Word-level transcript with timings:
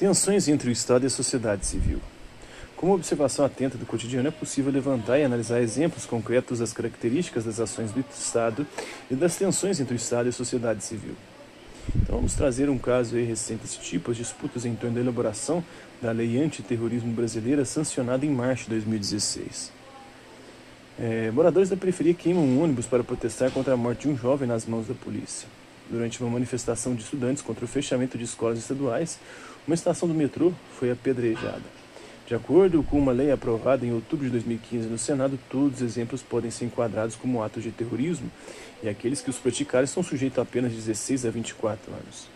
Tensões 0.00 0.48
entre 0.48 0.70
o 0.70 0.72
Estado 0.72 1.04
e 1.04 1.08
a 1.08 1.10
sociedade 1.10 1.66
civil. 1.66 2.00
Com 2.74 2.86
uma 2.86 2.94
observação 2.94 3.44
atenta 3.44 3.76
do 3.76 3.84
cotidiano, 3.84 4.28
é 4.28 4.30
possível 4.30 4.72
levantar 4.72 5.18
e 5.18 5.24
analisar 5.24 5.60
exemplos 5.60 6.06
concretos 6.06 6.60
das 6.60 6.72
características 6.72 7.44
das 7.44 7.60
ações 7.60 7.92
do 7.92 8.02
Estado 8.10 8.66
e 9.10 9.14
das 9.14 9.36
tensões 9.36 9.78
entre 9.78 9.92
o 9.92 9.96
Estado 9.96 10.24
e 10.24 10.30
a 10.30 10.32
sociedade 10.32 10.82
civil. 10.82 11.14
Então, 11.94 12.16
vamos 12.16 12.32
trazer 12.32 12.70
um 12.70 12.78
caso 12.78 13.14
recente 13.14 13.60
desse 13.60 13.78
tipo, 13.80 14.10
as 14.10 14.16
disputas 14.16 14.64
em 14.64 14.74
torno 14.74 14.94
da 14.94 15.02
elaboração 15.02 15.62
da 16.00 16.12
Lei 16.12 16.42
Antiterrorismo 16.42 17.12
Brasileira, 17.12 17.66
sancionada 17.66 18.24
em 18.24 18.30
março 18.30 18.64
de 18.64 18.70
2016. 18.70 19.70
É, 20.98 21.30
moradores 21.30 21.68
da 21.68 21.76
periferia 21.76 22.14
queimam 22.14 22.42
um 22.42 22.62
ônibus 22.62 22.86
para 22.86 23.04
protestar 23.04 23.50
contra 23.50 23.74
a 23.74 23.76
morte 23.76 24.08
de 24.08 24.08
um 24.08 24.16
jovem 24.16 24.48
nas 24.48 24.64
mãos 24.64 24.86
da 24.86 24.94
polícia. 24.94 25.46
Durante 25.90 26.22
uma 26.22 26.30
manifestação 26.30 26.94
de 26.94 27.02
estudantes 27.02 27.42
contra 27.42 27.64
o 27.64 27.68
fechamento 27.68 28.16
de 28.16 28.22
escolas 28.22 28.58
estaduais, 28.58 29.18
uma 29.66 29.74
estação 29.74 30.06
do 30.06 30.14
metrô 30.14 30.52
foi 30.78 30.90
apedrejada. 30.90 31.80
De 32.28 32.34
acordo 32.36 32.80
com 32.84 32.96
uma 32.96 33.10
lei 33.10 33.32
aprovada 33.32 33.84
em 33.84 33.92
outubro 33.92 34.24
de 34.24 34.30
2015 34.30 34.86
no 34.86 34.96
Senado, 34.96 35.36
todos 35.50 35.78
os 35.78 35.82
exemplos 35.82 36.22
podem 36.22 36.48
ser 36.48 36.66
enquadrados 36.66 37.16
como 37.16 37.42
atos 37.42 37.64
de 37.64 37.72
terrorismo 37.72 38.30
e 38.84 38.88
aqueles 38.88 39.20
que 39.20 39.30
os 39.30 39.36
praticarem 39.36 39.88
são 39.88 40.00
sujeitos 40.00 40.38
a 40.38 40.42
apenas 40.42 40.72
16 40.72 41.26
a 41.26 41.30
24 41.30 41.92
anos. 41.92 42.28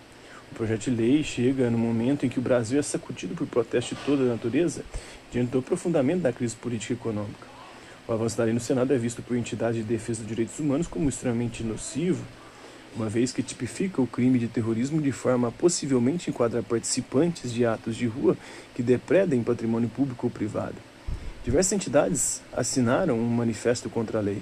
O 0.50 0.54
projeto 0.56 0.82
de 0.82 0.90
lei 0.90 1.22
chega 1.22 1.70
no 1.70 1.78
momento 1.78 2.26
em 2.26 2.28
que 2.28 2.40
o 2.40 2.42
Brasil 2.42 2.80
é 2.80 2.82
sacudido 2.82 3.36
por 3.36 3.46
protestos 3.46 3.96
de 3.96 4.04
toda 4.04 4.24
a 4.24 4.26
natureza 4.26 4.82
diante 5.30 5.52
do 5.52 5.60
aprofundamento 5.60 6.22
da 6.22 6.32
crise 6.32 6.56
política 6.56 6.92
e 6.92 6.96
econômica. 6.96 7.46
O 8.08 8.12
avanço 8.12 8.36
da 8.36 8.42
lei 8.42 8.52
no 8.52 8.60
Senado 8.60 8.92
é 8.92 8.98
visto 8.98 9.22
por 9.22 9.36
entidades 9.36 9.76
de 9.76 9.84
defesa 9.84 10.20
dos 10.20 10.28
direitos 10.28 10.58
humanos 10.58 10.88
como 10.88 11.08
extremamente 11.08 11.62
nocivo 11.62 12.24
uma 12.96 13.08
vez 13.08 13.32
que 13.32 13.42
tipifica 13.42 14.00
o 14.00 14.06
crime 14.06 14.38
de 14.38 14.46
terrorismo 14.46 15.02
de 15.02 15.10
forma 15.10 15.48
a 15.48 15.50
possivelmente 15.50 16.30
enquadrar 16.30 16.62
participantes 16.62 17.52
de 17.52 17.66
atos 17.66 17.96
de 17.96 18.06
rua 18.06 18.36
que 18.74 18.82
depredem 18.82 19.42
patrimônio 19.42 19.88
público 19.88 20.26
ou 20.26 20.30
privado. 20.30 20.76
Diversas 21.44 21.72
entidades 21.72 22.42
assinaram 22.52 23.18
um 23.18 23.28
manifesto 23.28 23.90
contra 23.90 24.18
a 24.18 24.22
lei. 24.22 24.40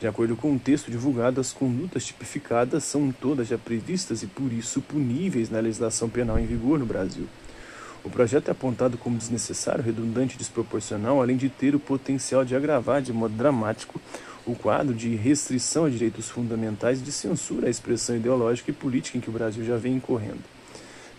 De 0.00 0.06
acordo 0.06 0.34
com 0.34 0.50
um 0.50 0.58
texto 0.58 0.90
divulgado, 0.90 1.40
as 1.40 1.52
condutas 1.52 2.04
tipificadas 2.04 2.82
são 2.82 3.12
todas 3.12 3.46
já 3.48 3.56
previstas 3.56 4.22
e, 4.24 4.26
por 4.26 4.52
isso, 4.52 4.80
puníveis 4.82 5.48
na 5.48 5.60
legislação 5.60 6.08
penal 6.10 6.38
em 6.40 6.44
vigor 6.44 6.78
no 6.78 6.84
Brasil. 6.84 7.28
O 8.04 8.10
projeto 8.10 8.48
é 8.48 8.50
apontado 8.50 8.98
como 8.98 9.16
desnecessário, 9.16 9.84
redundante 9.84 10.34
e 10.34 10.38
desproporcional, 10.38 11.22
além 11.22 11.36
de 11.36 11.48
ter 11.48 11.72
o 11.76 11.78
potencial 11.78 12.44
de 12.44 12.56
agravar 12.56 13.00
de 13.00 13.12
modo 13.12 13.34
dramático 13.34 14.00
o 14.46 14.54
quadro 14.54 14.94
de 14.94 15.14
restrição 15.14 15.84
a 15.84 15.90
direitos 15.90 16.28
fundamentais 16.28 17.02
de 17.02 17.12
censura 17.12 17.68
à 17.68 17.70
expressão 17.70 18.16
ideológica 18.16 18.70
e 18.70 18.74
política 18.74 19.18
em 19.18 19.20
que 19.20 19.30
o 19.30 19.32
Brasil 19.32 19.64
já 19.64 19.76
vem 19.76 19.94
incorrendo. 19.94 20.42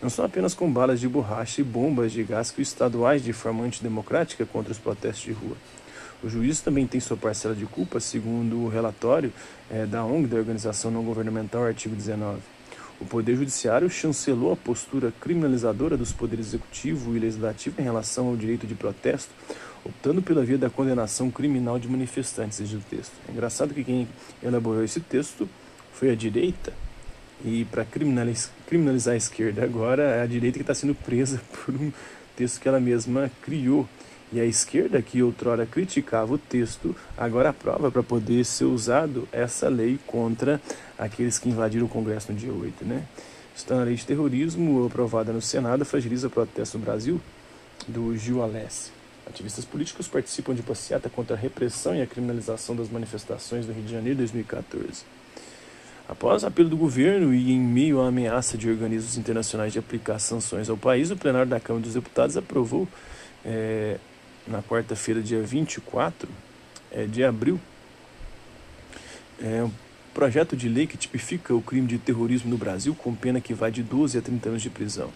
Não 0.02 0.10
são 0.10 0.26
apenas 0.26 0.54
com 0.54 0.70
balas 0.70 1.00
de 1.00 1.08
borracha 1.08 1.62
e 1.62 1.64
bombas 1.64 2.12
de 2.12 2.24
gás 2.24 2.52
que 2.52 2.60
o 2.60 2.62
Estado 2.62 3.06
age 3.06 3.24
de 3.24 3.32
forma 3.32 3.64
antidemocrática 3.64 4.46
contra 4.46 4.72
os 4.72 4.78
protestos 4.78 5.24
de 5.24 5.32
rua. 5.32 5.56
O 6.22 6.30
juiz 6.30 6.60
também 6.60 6.86
tem 6.86 7.00
sua 7.00 7.18
parcela 7.18 7.56
de 7.56 7.66
culpa, 7.66 8.00
segundo 8.00 8.58
o 8.64 8.70
relatório 8.70 9.32
é, 9.70 9.86
da 9.86 10.04
ONG, 10.04 10.28
da 10.28 10.38
Organização 10.38 10.92
Não 10.92 11.04
Governamental, 11.04 11.64
artigo 11.64 11.96
19. 11.96 12.40
O 13.00 13.06
Poder 13.06 13.36
Judiciário 13.36 13.90
chancelou 13.90 14.54
a 14.54 14.56
postura 14.56 15.14
criminalizadora 15.20 15.98
dos 15.98 16.14
poderes 16.14 16.48
executivo 16.48 17.16
e 17.16 17.20
legislativo 17.20 17.82
em 17.82 17.84
relação 17.84 18.28
ao 18.28 18.38
direito 18.38 18.66
de 18.66 18.76
protesto, 18.76 19.32
optando 19.86 20.22
pela 20.22 20.44
via 20.44 20.58
da 20.58 20.70
condenação 20.70 21.30
criminal 21.30 21.78
de 21.78 21.88
manifestantes, 21.88 22.58
diz 22.58 22.74
o 22.74 22.84
texto. 22.90 23.14
É 23.28 23.32
engraçado 23.32 23.74
que 23.74 23.84
quem 23.84 24.08
elaborou 24.42 24.84
esse 24.84 25.00
texto 25.00 25.48
foi 25.94 26.12
a 26.12 26.16
direita, 26.16 26.74
e 27.44 27.66
para 27.66 27.86
criminalizar 27.86 29.14
a 29.14 29.18
esquerda 29.18 29.64
agora, 29.64 30.04
é 30.04 30.22
a 30.22 30.26
direita 30.26 30.58
que 30.58 30.64
está 30.64 30.74
sendo 30.74 30.96
presa 30.96 31.42
por 31.66 31.76
um 31.76 31.92
texto 32.36 32.62
que 32.62 32.68
ela 32.68 32.80
mesma 32.80 33.30
criou. 33.42 33.88
E 34.32 34.40
a 34.40 34.46
esquerda, 34.46 35.00
que 35.00 35.22
outrora 35.22 35.66
criticava 35.66 36.34
o 36.34 36.38
texto, 36.40 36.96
agora 37.16 37.50
aprova 37.50 37.92
para 37.92 38.02
poder 38.02 38.44
ser 38.46 38.66
usado 38.66 39.28
essa 39.32 39.70
lei 39.70 40.00
contra 40.08 40.60
aqueles 40.98 41.38
que 41.38 41.50
invadiram 41.50 41.86
o 41.86 41.90
Congresso 41.90 42.32
no 42.32 42.38
dia 42.38 42.52
8. 42.52 42.84
Né? 42.84 43.04
Está 43.56 43.76
na 43.76 43.84
lei 43.84 43.94
de 43.94 44.06
terrorismo, 44.06 44.88
aprovada 44.88 45.32
no 45.32 45.42
Senado, 45.42 45.86
fragiliza 45.86 46.28
o 46.28 46.32
protesto 46.32 46.80
no 46.80 46.84
Brasil, 46.84 47.22
do 47.88 48.18
Gil 48.18 48.42
Alessi. 48.42 49.03
Ativistas 49.28 49.64
políticos 49.64 50.08
participam 50.08 50.54
de 50.54 50.62
passeata 50.62 51.10
contra 51.10 51.36
a 51.36 51.40
repressão 51.40 51.96
e 51.96 52.02
a 52.02 52.08
criminalização 52.08 52.76
das 52.76 52.90
manifestações 52.90 53.66
do 53.66 53.72
Rio 53.72 53.84
de 53.84 53.92
Janeiro 53.92 54.18
2014. 54.18 55.04
Após 56.08 56.44
apelo 56.44 56.68
do 56.68 56.76
governo 56.76 57.34
e 57.34 57.52
em 57.52 57.60
meio 57.60 58.02
à 58.02 58.10
ameaça 58.10 58.58
de 58.58 58.70
organismos 58.70 59.18
internacionais 59.18 59.72
de 59.72 59.80
aplicar 59.80 60.20
sanções 60.20 60.70
ao 60.70 60.76
país, 60.76 61.10
o 61.12 61.16
plenário 61.16 61.50
da 61.50 61.60
Câmara 61.60 61.84
dos 61.84 61.94
Deputados 61.94 62.36
aprovou, 62.36 62.88
é, 63.46 63.98
na 64.46 64.62
quarta-feira, 64.62 65.22
dia 65.22 65.42
24 65.42 66.28
é, 66.92 67.06
de 67.06 67.24
abril, 67.24 67.60
é, 69.42 69.64
um 69.64 69.72
projeto 70.14 70.56
de 70.56 70.68
lei 70.68 70.86
que 70.86 70.98
tipifica 70.98 71.56
o 71.56 71.62
crime 71.62 71.88
de 71.88 71.98
terrorismo 71.98 72.50
no 72.50 72.58
Brasil 72.58 72.94
com 72.94 73.16
pena 73.16 73.40
que 73.40 73.54
vai 73.54 73.72
de 73.72 73.82
12 73.82 74.18
a 74.18 74.22
30 74.22 74.50
anos 74.50 74.62
de 74.62 74.70
prisão. 74.70 75.10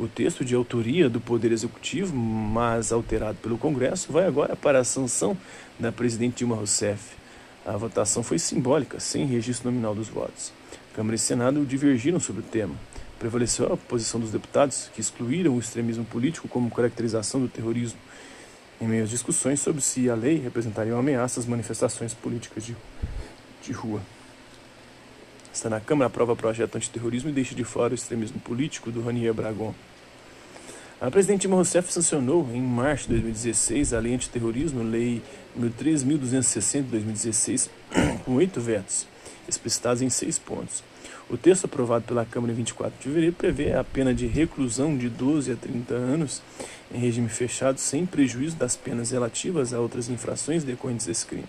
O 0.00 0.08
texto 0.08 0.46
de 0.46 0.54
autoria 0.54 1.10
do 1.10 1.20
Poder 1.20 1.52
Executivo, 1.52 2.16
mas 2.16 2.90
alterado 2.90 3.36
pelo 3.42 3.58
Congresso, 3.58 4.10
vai 4.10 4.26
agora 4.26 4.56
para 4.56 4.78
a 4.78 4.84
sanção 4.84 5.36
da 5.78 5.92
presidente 5.92 6.38
Dilma 6.38 6.56
Rousseff. 6.56 7.18
A 7.66 7.76
votação 7.76 8.22
foi 8.22 8.38
simbólica, 8.38 8.98
sem 8.98 9.26
registro 9.26 9.70
nominal 9.70 9.94
dos 9.94 10.08
votos. 10.08 10.54
Câmara 10.94 11.16
e 11.16 11.18
Senado 11.18 11.66
divergiram 11.66 12.18
sobre 12.18 12.40
o 12.40 12.44
tema. 12.44 12.74
Prevaleceu 13.18 13.70
a 13.70 13.76
posição 13.76 14.18
dos 14.18 14.30
deputados, 14.32 14.90
que 14.94 15.02
excluíram 15.02 15.54
o 15.54 15.60
extremismo 15.60 16.06
político 16.06 16.48
como 16.48 16.70
caracterização 16.70 17.38
do 17.38 17.46
terrorismo, 17.46 17.98
em 18.80 18.88
meio 18.88 19.04
às 19.04 19.10
discussões 19.10 19.60
sobre 19.60 19.82
se 19.82 20.08
a 20.08 20.14
lei 20.14 20.38
representaria 20.40 20.94
uma 20.94 21.00
ameaça 21.00 21.40
às 21.40 21.44
manifestações 21.44 22.14
políticas 22.14 22.64
de, 22.64 22.74
de 23.62 23.72
rua. 23.72 24.00
Está 25.52 25.68
na 25.68 25.80
Câmara, 25.80 26.06
aprova 26.06 26.36
projeto 26.36 26.76
antiterrorismo 26.76 27.28
e 27.28 27.32
deixa 27.32 27.54
de 27.54 27.64
fora 27.64 27.92
o 27.92 27.94
extremismo 27.94 28.38
político 28.40 28.90
do 28.90 29.02
Ranier 29.02 29.34
Bragon. 29.34 29.74
A 31.00 31.10
presidente 31.10 31.42
Dilma 31.42 31.56
Rousseff 31.56 31.92
sancionou 31.92 32.48
em 32.52 32.60
março 32.60 33.04
de 33.04 33.14
2016 33.14 33.92
a 33.92 33.98
Lei 33.98 34.14
Antiterrorismo, 34.14 34.82
Lei 34.82 35.22
13.260 35.58 36.82
de 36.82 36.88
2016, 36.90 37.70
com 38.24 38.34
oito 38.34 38.60
vetos, 38.60 39.06
explicitados 39.48 40.02
em 40.02 40.10
seis 40.10 40.38
pontos. 40.38 40.84
O 41.28 41.36
texto 41.36 41.64
aprovado 41.64 42.04
pela 42.04 42.24
Câmara 42.24 42.52
em 42.52 42.56
24 42.56 42.92
de 42.98 43.04
fevereiro 43.04 43.34
prevê 43.34 43.72
a 43.72 43.82
pena 43.82 44.14
de 44.14 44.26
reclusão 44.26 44.96
de 44.96 45.08
12 45.08 45.52
a 45.52 45.56
30 45.56 45.94
anos 45.94 46.42
em 46.92 46.98
regime 46.98 47.28
fechado, 47.28 47.78
sem 47.78 48.06
prejuízo 48.06 48.56
das 48.56 48.76
penas 48.76 49.10
relativas 49.10 49.72
a 49.72 49.80
outras 49.80 50.08
infrações 50.08 50.64
decorrentes 50.64 51.06
desse 51.06 51.26
crime. 51.26 51.48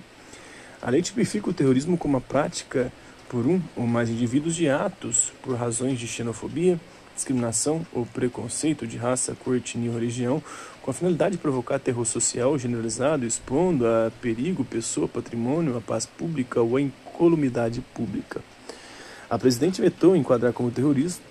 A 0.82 0.90
lei 0.90 1.02
tipifica 1.02 1.50
o 1.50 1.54
terrorismo 1.54 1.98
como 1.98 2.18
a 2.18 2.22
prática 2.22 2.92
por 3.32 3.48
um 3.48 3.62
ou 3.78 3.88
mais 3.88 4.10
indivíduos 4.10 4.54
de 4.58 4.68
atos 4.68 5.32
por 5.42 5.56
razões 5.56 5.98
de 5.98 6.06
xenofobia, 6.06 6.78
discriminação 7.16 7.86
ou 7.94 8.06
preconceito 8.06 8.86
de 8.86 8.98
raça, 8.98 9.34
cor, 9.42 9.56
etnia 9.56 9.90
ou 9.90 9.96
religião, 9.96 10.44
com 10.82 10.92
a 10.92 10.94
finalidade 10.94 11.38
de 11.38 11.42
provocar 11.42 11.80
terror 11.80 12.06
social 12.06 12.60
generalizado, 12.60 13.26
expondo 13.26 13.88
a 13.88 14.12
perigo 14.22 14.66
pessoa, 14.66 15.08
patrimônio, 15.08 15.78
a 15.78 15.82
paz 15.82 16.06
pública 16.06 16.62
ou 16.62 16.76
a 16.76 16.82
incolumidade 16.82 17.80
pública. 17.94 18.42
A 19.30 19.40
presidente 19.40 19.80
vetou 19.80 20.14
enquadrar 20.14 20.52
como 20.52 20.70
terrorismo, 20.70 21.22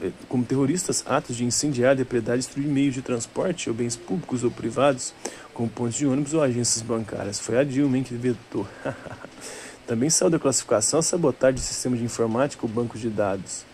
eh, 0.00 0.12
como 0.28 0.44
terroristas 0.44 1.02
atos 1.04 1.34
de 1.34 1.44
incendiar, 1.44 1.96
depredar 1.96 2.36
destruir 2.36 2.68
meios 2.68 2.94
de 2.94 3.02
transporte 3.02 3.68
ou 3.68 3.74
bens 3.74 3.96
públicos 3.96 4.44
ou 4.44 4.52
privados, 4.52 5.12
como 5.52 5.68
pontos 5.68 5.96
de 5.96 6.06
ônibus 6.06 6.32
ou 6.32 6.42
agências 6.42 6.80
bancárias. 6.80 7.40
Foi 7.40 7.58
a 7.58 7.64
Dilma 7.64 7.98
hein, 7.98 8.04
que 8.04 8.14
vetou. 8.14 8.68
Também 9.90 10.08
saiu 10.08 10.30
da 10.30 10.38
classificação 10.38 11.00
a 11.00 11.02
sabotagem 11.02 11.56
de 11.56 11.62
sistemas 11.62 11.98
de 11.98 12.04
informática 12.04 12.64
ou 12.64 12.70
bancos 12.70 13.00
de 13.00 13.10
dados. 13.10 13.64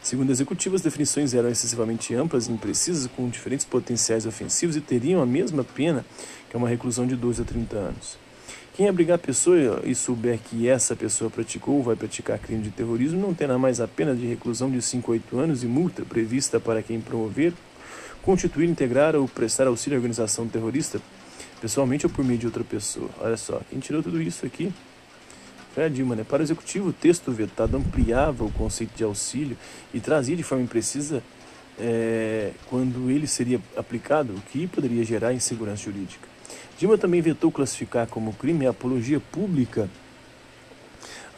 Segundo 0.00 0.30
executivo, 0.30 0.76
as 0.76 0.80
definições 0.80 1.34
eram 1.34 1.48
excessivamente 1.48 2.14
amplas 2.14 2.46
e 2.46 2.52
imprecisas, 2.52 3.10
com 3.16 3.28
diferentes 3.28 3.66
potenciais 3.66 4.26
ofensivos 4.26 4.76
e 4.76 4.80
teriam 4.80 5.20
a 5.20 5.26
mesma 5.26 5.64
pena 5.64 6.06
que 6.48 6.56
uma 6.56 6.68
reclusão 6.68 7.04
de 7.04 7.16
12 7.16 7.42
a 7.42 7.44
30 7.44 7.76
anos. 7.76 8.16
Quem 8.74 8.88
abrigar 8.88 9.16
a 9.16 9.18
pessoa 9.18 9.82
e 9.84 9.92
souber 9.92 10.38
que 10.38 10.68
essa 10.68 10.94
pessoa 10.94 11.28
praticou 11.28 11.78
ou 11.78 11.82
vai 11.82 11.96
praticar 11.96 12.38
crime 12.38 12.62
de 12.62 12.70
terrorismo 12.70 13.20
não 13.20 13.34
terá 13.34 13.58
mais 13.58 13.80
a 13.80 13.88
pena 13.88 14.14
de 14.14 14.24
reclusão 14.26 14.70
de 14.70 14.80
5 14.80 15.10
a 15.10 15.14
8 15.14 15.36
anos 15.36 15.64
e 15.64 15.66
multa 15.66 16.04
prevista 16.04 16.60
para 16.60 16.80
quem 16.80 17.00
promover, 17.00 17.52
constituir, 18.22 18.68
integrar 18.68 19.16
ou 19.16 19.26
prestar 19.26 19.66
auxílio 19.66 19.96
à 19.96 19.98
organização 19.98 20.46
terrorista, 20.46 21.00
pessoalmente 21.60 22.06
ou 22.06 22.12
por 22.12 22.24
meio 22.24 22.38
de 22.38 22.46
outra 22.46 22.62
pessoa. 22.62 23.10
Olha 23.18 23.36
só, 23.36 23.60
quem 23.68 23.80
tirou 23.80 24.00
tudo 24.00 24.22
isso 24.22 24.46
aqui 24.46 24.72
foi 25.74 25.84
a 25.84 25.88
Dilma, 25.88 26.16
né? 26.16 26.24
Para 26.24 26.40
o 26.40 26.42
executivo, 26.42 26.88
o 26.88 26.92
texto 26.92 27.30
vetado 27.30 27.76
ampliava 27.76 28.44
o 28.44 28.50
conceito 28.50 28.96
de 28.96 29.04
auxílio 29.04 29.56
e 29.94 30.00
trazia 30.00 30.36
de 30.36 30.42
forma 30.42 30.64
imprecisa 30.64 31.22
é, 31.78 32.52
quando 32.66 33.10
ele 33.10 33.26
seria 33.26 33.60
aplicado, 33.76 34.34
o 34.34 34.40
que 34.40 34.66
poderia 34.66 35.04
gerar 35.04 35.32
insegurança 35.32 35.84
jurídica. 35.84 36.28
Dilma 36.78 36.98
também 36.98 37.20
vetou 37.20 37.52
classificar 37.52 38.06
como 38.06 38.32
crime 38.32 38.66
a 38.66 38.70
apologia 38.70 39.20
pública 39.20 39.88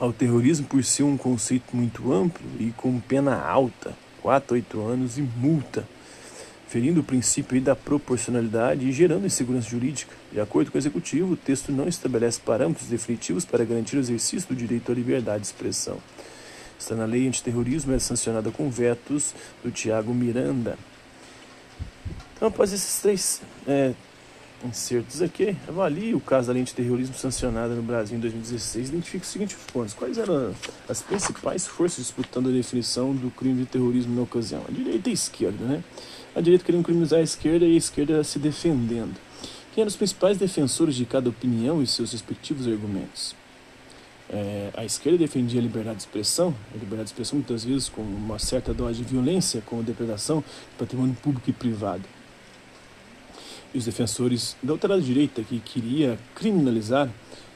ao 0.00 0.12
terrorismo 0.12 0.66
por 0.66 0.82
ser 0.82 1.04
um 1.04 1.16
conceito 1.16 1.76
muito 1.76 2.12
amplo 2.12 2.44
e 2.58 2.72
com 2.72 2.98
pena 2.98 3.40
alta, 3.40 3.94
4 4.22 4.54
a 4.54 4.56
8 4.56 4.80
anos 4.80 5.18
e 5.18 5.22
multa. 5.22 5.86
Ferindo 6.72 7.02
o 7.02 7.04
princípio 7.04 7.60
da 7.60 7.76
proporcionalidade 7.76 8.88
e 8.88 8.92
gerando 8.92 9.26
insegurança 9.26 9.68
jurídica. 9.68 10.16
De 10.32 10.40
acordo 10.40 10.70
com 10.70 10.78
o 10.78 10.80
Executivo, 10.80 11.34
o 11.34 11.36
texto 11.36 11.70
não 11.70 11.86
estabelece 11.86 12.40
parâmetros 12.40 12.88
definitivos 12.88 13.44
para 13.44 13.62
garantir 13.62 13.96
o 13.96 14.00
exercício 14.00 14.48
do 14.48 14.56
direito 14.56 14.90
à 14.90 14.94
liberdade 14.94 15.40
de 15.40 15.48
expressão. 15.48 15.98
Está 16.78 16.94
na 16.94 17.04
lei 17.04 17.28
antiterrorismo, 17.28 17.92
é 17.92 17.98
sancionada 17.98 18.50
com 18.50 18.70
vetos 18.70 19.34
do 19.62 19.70
Tiago 19.70 20.14
Miranda. 20.14 20.78
Então, 22.34 22.48
após 22.48 22.72
esses 22.72 23.02
três 23.02 23.42
é, 23.68 23.92
insertos 24.66 25.22
aqui, 25.22 25.56
avalie 25.68 26.14
o 26.14 26.20
caso 26.20 26.48
da 26.48 26.52
lei 26.52 26.62
antiterrorismo 26.62 27.14
sancionada 27.14 27.74
no 27.74 27.82
Brasil 27.82 28.16
em 28.16 28.20
2016 28.20 28.88
e 28.88 28.92
identifique 28.92 29.24
os 29.24 29.30
seguintes 29.30 29.56
pontos. 29.72 29.94
Quais 29.94 30.18
eram 30.18 30.54
as 30.88 31.02
principais 31.02 31.66
forças 31.66 32.04
disputando 32.04 32.48
a 32.48 32.52
definição 32.52 33.14
do 33.14 33.30
crime 33.30 33.60
de 33.60 33.66
terrorismo 33.66 34.14
na 34.14 34.22
ocasião? 34.22 34.64
A 34.68 34.72
direita 34.72 35.08
e 35.08 35.12
a 35.12 35.14
esquerda, 35.14 35.64
né? 35.64 35.84
A 36.34 36.40
direita 36.40 36.64
querendo 36.64 36.84
criminalizar 36.84 37.20
a 37.20 37.22
esquerda 37.22 37.64
e 37.66 37.74
a 37.74 37.76
esquerda 37.76 38.24
se 38.24 38.38
defendendo. 38.38 39.14
Quem 39.74 39.82
eram 39.82 39.88
os 39.88 39.96
principais 39.96 40.38
defensores 40.38 40.94
de 40.94 41.04
cada 41.04 41.28
opinião 41.28 41.82
e 41.82 41.86
seus 41.86 42.12
respectivos 42.12 42.66
argumentos? 42.66 43.34
É, 44.28 44.70
a 44.74 44.84
esquerda 44.84 45.18
defendia 45.18 45.60
a 45.60 45.62
liberdade 45.62 45.96
de 45.96 46.02
expressão, 46.04 46.54
a 46.70 46.74
liberdade 46.74 47.04
de 47.04 47.12
expressão 47.12 47.38
muitas 47.38 47.64
vezes 47.64 47.88
com 47.90 48.00
uma 48.00 48.38
certa 48.38 48.72
dose 48.72 49.02
de 49.02 49.04
violência, 49.04 49.62
como 49.66 49.82
depredação 49.82 50.40
do 50.40 50.78
patrimônio 50.78 51.14
público 51.16 51.50
e 51.50 51.52
privado. 51.52 52.02
E 53.74 53.78
os 53.78 53.84
defensores 53.84 54.56
da 54.62 54.72
outra 54.72 55.00
direita, 55.00 55.42
que 55.42 55.58
queria 55.60 56.18
criminalizar 56.34 57.08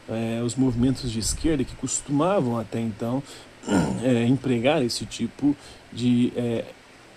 é, 0.09 0.41
os 0.43 0.55
movimentos 0.55 1.11
de 1.11 1.19
esquerda 1.19 1.65
que 1.65 1.75
costumavam 1.75 2.59
até 2.59 2.81
então 2.81 3.23
é, 4.03 4.25
empregar 4.25 4.83
esse 4.83 5.05
tipo 5.05 5.57
de 5.93 6.33
é, 6.37 6.65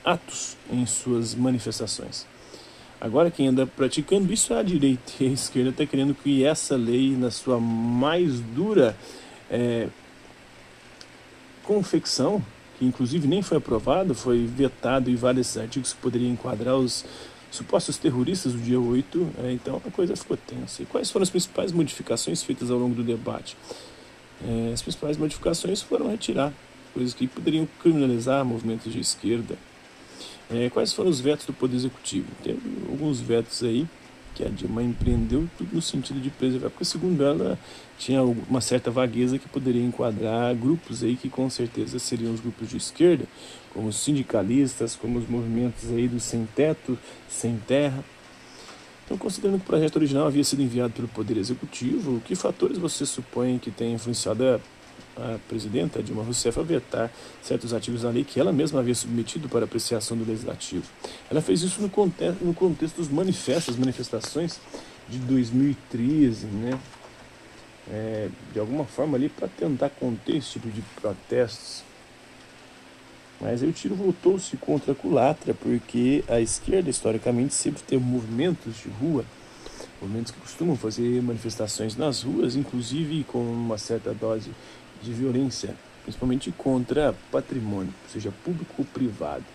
atos 0.03 0.57
em 0.71 0.85
suas 0.85 1.35
manifestações. 1.35 2.25
Agora, 2.99 3.31
quem 3.31 3.47
anda 3.47 3.65
praticando 3.65 4.33
isso 4.33 4.53
é 4.53 4.59
a 4.59 4.63
direita 4.63 5.13
e 5.21 5.27
a 5.27 5.31
esquerda 5.31 5.69
está 5.69 5.85
querendo 5.85 6.13
que 6.13 6.43
essa 6.43 6.75
lei, 6.75 7.15
na 7.15 7.31
sua 7.31 7.59
mais 7.59 8.39
dura 8.41 8.95
confecção, 11.63 12.43
que 12.77 12.85
inclusive 12.85 13.27
nem 13.27 13.41
foi 13.41 13.57
aprovado, 13.57 14.13
foi 14.13 14.45
vetado 14.45 15.09
em 15.09 15.15
vários 15.15 15.55
artigos 15.57 15.93
que 15.93 15.99
poderiam 15.99 16.31
enquadrar 16.31 16.75
os 16.75 17.05
supostos 17.51 17.97
terroristas 17.97 18.53
do 18.53 18.59
dia 18.59 18.79
8, 18.79 19.29
é, 19.43 19.51
então 19.51 19.81
a 19.85 19.91
coisa 19.91 20.15
ficou 20.15 20.37
tensa. 20.37 20.83
E 20.83 20.85
quais 20.85 21.09
foram 21.09 21.23
as 21.23 21.29
principais 21.29 21.71
modificações 21.71 22.43
feitas 22.43 22.69
ao 22.69 22.77
longo 22.77 22.95
do 22.95 23.03
debate? 23.03 23.57
É, 24.45 24.71
as 24.73 24.81
principais 24.81 25.17
modificações 25.17 25.81
foram 25.81 26.09
retirar 26.09 26.53
coisas 26.93 27.13
que 27.13 27.27
poderiam 27.27 27.67
criminalizar 27.81 28.43
movimentos 28.45 28.91
de 28.91 28.99
esquerda, 28.99 29.57
é, 30.51 30.69
quais 30.69 30.91
foram 30.93 31.09
os 31.09 31.19
vetos 31.19 31.45
do 31.45 31.53
Poder 31.53 31.75
Executivo? 31.75 32.27
Teve 32.43 32.59
alguns 32.89 33.19
vetos 33.19 33.63
aí 33.63 33.87
que 34.35 34.43
a 34.43 34.49
Dilma 34.49 34.81
empreendeu 34.81 35.47
tudo 35.57 35.75
no 35.75 35.81
sentido 35.81 36.19
de 36.19 36.29
preservar, 36.29 36.69
porque 36.69 36.85
segundo 36.85 37.23
ela 37.23 37.57
tinha 37.97 38.23
uma 38.23 38.61
certa 38.61 38.89
vagueza 38.89 39.37
que 39.37 39.47
poderia 39.49 39.83
enquadrar 39.83 40.55
grupos 40.55 41.03
aí 41.03 41.15
que 41.15 41.29
com 41.29 41.49
certeza 41.49 41.99
seriam 41.99 42.33
os 42.33 42.39
grupos 42.39 42.69
de 42.69 42.77
esquerda, 42.77 43.25
como 43.73 43.89
os 43.89 43.97
sindicalistas, 43.97 44.95
como 44.95 45.19
os 45.19 45.27
movimentos 45.27 45.89
aí 45.91 46.07
do 46.07 46.19
sem 46.19 46.47
teto, 46.55 46.97
sem 47.27 47.57
terra. 47.67 48.03
Então, 49.05 49.17
considerando 49.17 49.57
que 49.57 49.65
o 49.65 49.67
projeto 49.67 49.95
original 49.95 50.27
havia 50.27 50.43
sido 50.43 50.61
enviado 50.61 50.93
pelo 50.93 51.07
Poder 51.07 51.37
Executivo, 51.37 52.21
que 52.21 52.35
fatores 52.35 52.77
você 52.77 53.05
supõe 53.05 53.57
que 53.57 53.71
tenha 53.71 53.95
influenciado 53.95 54.45
a 54.45 54.59
a 55.19 55.39
presidenta 55.47 56.01
Dilma 56.01 56.23
Rousseff 56.23 56.59
a 56.59 56.63
vetar 56.63 57.11
certos 57.41 57.73
artigos 57.73 58.01
da 58.01 58.09
lei 58.09 58.23
que 58.23 58.39
ela 58.39 58.51
mesma 58.51 58.79
havia 58.79 58.95
submetido 58.95 59.49
para 59.49 59.65
apreciação 59.65 60.17
do 60.17 60.25
Legislativo. 60.25 60.85
Ela 61.29 61.41
fez 61.41 61.61
isso 61.61 61.81
no 61.81 61.89
contexto, 61.89 62.43
no 62.43 62.53
contexto 62.53 62.97
dos 62.97 63.09
manifestos, 63.09 63.77
manifestações 63.77 64.59
de 65.07 65.17
2013, 65.19 66.45
né? 66.45 66.79
É, 67.91 68.29
de 68.53 68.59
alguma 68.59 68.85
forma 68.85 69.17
ali 69.17 69.29
para 69.29 69.47
tentar 69.47 69.89
conter 69.89 70.37
esse 70.37 70.51
tipo 70.51 70.69
de 70.69 70.81
protestos. 71.01 71.83
Mas 73.41 73.63
aí 73.63 73.69
o 73.69 73.73
tiro 73.73 73.95
voltou-se 73.95 74.55
contra 74.57 74.91
a 74.91 74.95
culatra, 74.95 75.53
porque 75.53 76.23
a 76.27 76.39
esquerda, 76.39 76.89
historicamente, 76.89 77.53
sempre 77.53 77.81
teve 77.81 78.03
movimentos 78.03 78.75
de 78.75 78.89
rua, 78.89 79.25
movimentos 80.01 80.31
que 80.31 80.39
costumam 80.39 80.75
fazer 80.75 81.21
manifestações 81.21 81.95
nas 81.95 82.21
ruas, 82.21 82.55
inclusive 82.55 83.23
com 83.23 83.39
uma 83.39 83.77
certa 83.77 84.13
dose 84.13 84.51
de 85.01 85.13
violência, 85.13 85.75
principalmente 86.03 86.51
contra 86.51 87.15
patrimônio, 87.31 87.93
seja 88.11 88.31
público 88.43 88.75
ou 88.77 88.85
privado. 88.85 89.45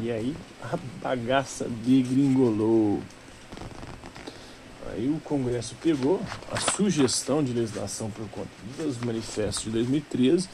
E 0.00 0.10
aí 0.10 0.36
a 0.62 0.78
bagaça 1.02 1.66
degringolou. 1.84 3.02
Aí 4.90 5.08
o 5.08 5.20
Congresso 5.20 5.74
pegou 5.82 6.20
a 6.50 6.58
sugestão 6.58 7.42
de 7.42 7.52
legislação 7.52 8.10
por 8.10 8.28
conta 8.28 8.48
dos 8.78 8.98
manifestos 8.98 9.64
de 9.64 9.70
2013 9.70 10.48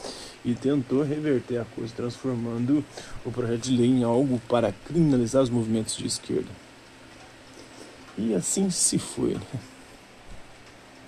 e 0.45 0.55
tentou 0.55 1.03
reverter 1.03 1.59
a 1.59 1.65
coisa, 1.65 1.93
transformando 1.95 2.85
o 3.25 3.31
projeto 3.31 3.63
de 3.63 3.77
lei 3.77 3.87
em 3.87 4.03
algo 4.03 4.41
para 4.49 4.73
criminalizar 4.87 5.43
os 5.43 5.51
movimentos 5.51 5.97
de 5.97 6.07
esquerda. 6.07 6.51
E 8.19 8.35
assim 8.35 8.71
se 8.71 8.99
foi. 8.99 9.35
Né? 9.35 9.41